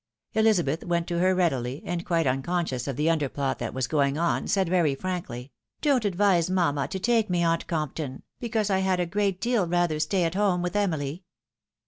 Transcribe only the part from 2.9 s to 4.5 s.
the imderplot that was going on,